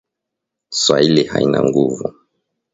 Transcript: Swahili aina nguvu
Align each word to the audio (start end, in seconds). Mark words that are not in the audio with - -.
Swahili 0.79 1.23
aina 1.35 1.59
nguvu 1.63 2.05